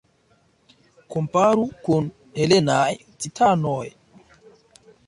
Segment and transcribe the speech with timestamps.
[1.15, 2.09] Komparu kun
[2.41, 2.89] helenaj
[3.21, 3.81] titanoj.